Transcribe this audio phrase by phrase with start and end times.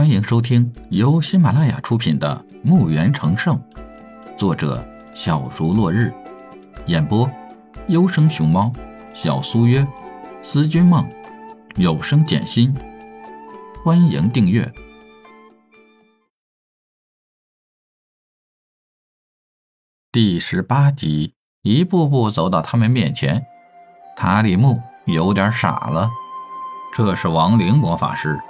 [0.00, 3.54] 欢迎收听由喜马拉雅出品的《墓园成圣》，
[4.34, 4.82] 作者
[5.14, 6.10] 小竹落日，
[6.86, 7.30] 演播
[7.88, 8.72] 优生熊猫、
[9.12, 9.86] 小苏约、
[10.42, 11.06] 思君梦、
[11.76, 12.74] 有声简心。
[13.84, 14.72] 欢迎订阅
[20.10, 21.34] 第十八集。
[21.60, 23.44] 一步步走到他们面前，
[24.16, 26.08] 塔里木有点傻了。
[26.94, 28.40] 这是亡灵魔法师，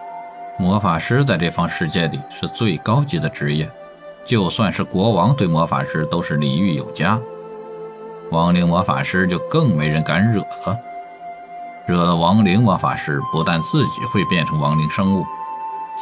[0.61, 3.67] 魔法师在这方世界里是最高级的职业，
[4.27, 7.18] 就算是国王对魔法师都是礼遇有加。
[8.31, 10.79] 亡灵魔法师就更没人敢惹了，
[11.87, 15.25] 惹了亡灵魔法师，不但自己会变成亡灵生物，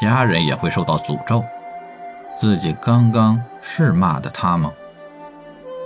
[0.01, 1.45] 家人也会受到诅咒。
[2.37, 4.73] 自己刚刚是骂的他吗？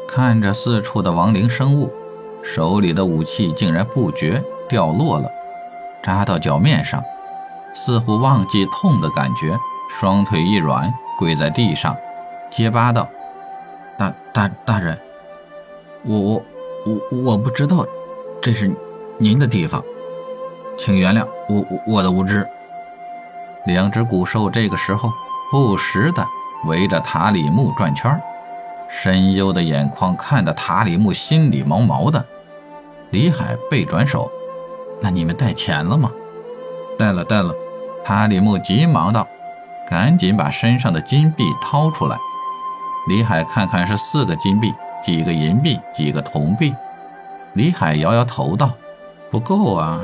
[0.08, 1.92] 看着四处的亡灵生物，
[2.42, 5.30] 手里的武器竟然不觉掉落了。
[6.02, 7.04] 扎到脚面上，
[7.74, 9.58] 似乎忘记痛的感觉，
[9.90, 11.96] 双腿一软，跪在地上，
[12.50, 13.08] 结巴道
[13.98, 14.98] ：“大大大人，
[16.04, 16.42] 我我
[16.84, 17.86] 我我不知道
[18.40, 18.70] 这是
[19.18, 19.82] 您的地方，
[20.78, 22.46] 请原谅我我的无知。”
[23.66, 25.12] 两只古兽这个时候
[25.50, 26.26] 不时的
[26.66, 28.20] 围着塔里木转圈
[28.88, 32.24] 深幽的眼眶看得塔里木心里毛毛的。
[33.10, 34.30] 李海背转手。
[35.04, 36.12] 那你们带钱了吗？
[36.96, 37.52] 带了，带了。
[38.04, 39.26] 塔里木急忙道
[39.88, 42.16] ：“赶紧把身上的金币掏出来。”
[43.08, 44.72] 李海看看是四个金币，
[45.02, 46.74] 几个银币，几个铜币。
[47.54, 48.70] 李海摇摇头道
[49.30, 50.00] ：“不够啊，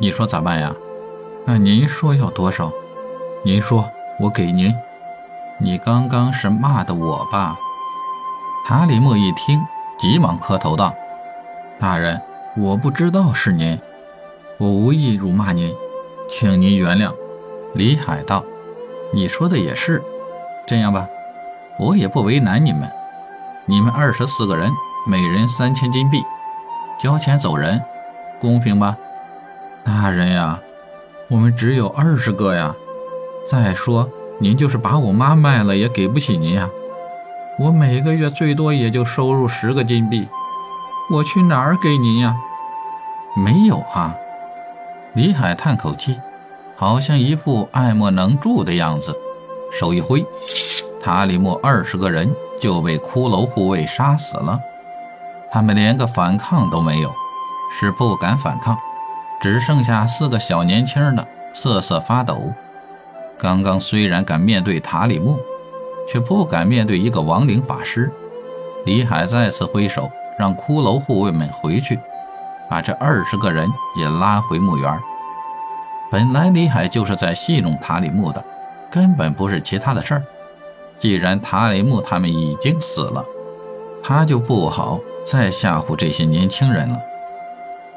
[0.00, 0.74] 你说咋办呀？
[1.44, 2.70] 那您说要多少？
[3.44, 3.88] 您说，
[4.20, 4.74] 我给您。
[5.58, 7.56] 你刚刚是骂的我吧？”
[8.66, 9.60] 塔里木一听，
[9.98, 10.94] 急忙磕头道
[11.80, 12.20] ：“大人，
[12.56, 13.78] 我不知道是您。”
[14.58, 15.74] 我无意辱骂您，
[16.34, 17.12] 请您原谅。
[17.74, 18.42] 李海道
[19.12, 20.02] ：“你说的也是，
[20.66, 21.06] 这样吧，
[21.78, 22.90] 我也不为难你们。
[23.66, 24.72] 你们二十四个人，
[25.06, 26.22] 每人三千金币，
[26.98, 27.82] 交钱走人，
[28.40, 28.96] 公平吧？”
[29.84, 30.58] 大人呀，
[31.28, 32.74] 我们只有二十个呀。
[33.50, 34.08] 再说，
[34.38, 36.66] 您就是把我妈卖了，也给不起您呀。
[37.58, 40.26] 我每个月最多也就收入十个金币，
[41.10, 42.34] 我去哪儿给您呀？
[43.36, 44.16] 没有啊。
[45.14, 46.18] 李海叹口气，
[46.82, 49.16] 好像一副爱莫能助的样子，
[49.70, 50.26] 手一挥，
[51.00, 52.28] 塔里木二十个人
[52.60, 54.58] 就被骷髅护卫杀死了。
[55.52, 57.12] 他们连个反抗都没有，
[57.78, 58.76] 是不敢反抗，
[59.40, 62.52] 只剩下四个小年轻的瑟瑟发抖。
[63.38, 65.38] 刚刚虽然敢面对塔里木，
[66.10, 68.10] 却不敢面对一个亡灵法师。
[68.84, 71.96] 李海再次挥手，让骷髅护卫们回去。
[72.68, 75.00] 把这二十个人也拉回墓园。
[76.12, 78.44] 本来李海就是在戏弄塔里木的，
[78.90, 80.22] 根本不是其他的事儿。
[81.00, 83.24] 既然塔里木他们已经死了，
[84.04, 87.00] 他就不好再吓唬这些年轻人了。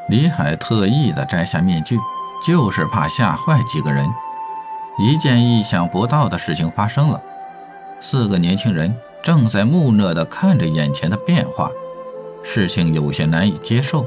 [0.07, 1.99] 李海特意的摘下面具，
[2.47, 4.07] 就是怕吓坏几个人。
[4.97, 7.21] 一件意想不到的事情发生了，
[7.99, 11.69] 四个年轻人正在木讷的看着眼前的变化，
[12.41, 14.05] 事情有些难以接受。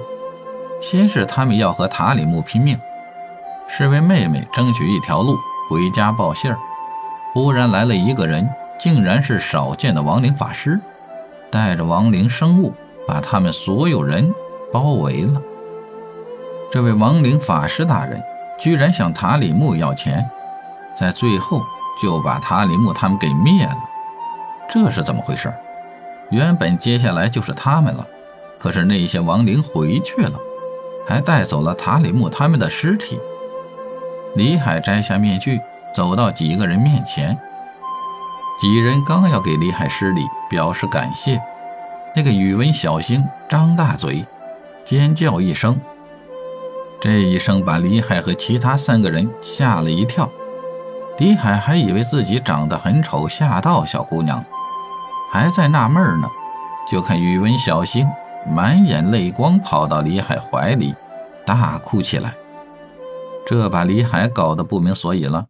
[0.80, 2.78] 先是他们要和塔里木拼命，
[3.68, 5.36] 是为妹妹争取一条路
[5.68, 6.58] 回家报信儿。
[7.32, 8.48] 忽然来了一个人，
[8.80, 10.80] 竟然是少见的亡灵法师，
[11.50, 12.72] 带着亡灵生物，
[13.06, 14.34] 把他们所有人
[14.72, 15.40] 包围了。
[16.70, 18.20] 这位亡灵法师大人
[18.58, 20.28] 居然向塔里木要钱，
[20.98, 21.62] 在最后
[22.02, 23.78] 就把塔里木他们给灭了。
[24.70, 25.52] 这是怎么回事？
[26.30, 28.06] 原本接下来就是他们了，
[28.58, 30.32] 可是那些亡灵回去了。
[31.06, 33.18] 还带走了塔里木他们的尸体。
[34.38, 35.60] 李海摘下面具，
[35.92, 37.36] 走到几个人面前。
[38.60, 41.42] 几人刚要给李海施礼，表示感谢，
[42.14, 44.24] 那个宇文小星张大嘴，
[44.84, 45.76] 尖叫一声。
[47.00, 50.30] 这一声把李海和其他三个人吓了一跳。
[51.18, 54.44] 李海还以为自己长得很丑，吓到小姑娘，
[55.32, 56.28] 还在纳闷呢，
[56.88, 58.08] 就看宇文小星。
[58.48, 60.94] 满眼泪光，跑到李海怀里，
[61.44, 62.34] 大哭起来。
[63.48, 65.48] 这把李海搞得不明所以了。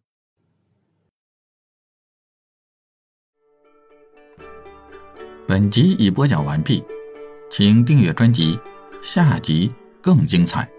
[5.45, 6.81] 本集已播讲完毕，
[7.51, 8.57] 请订阅专辑，
[9.03, 9.69] 下集
[10.01, 10.78] 更精彩。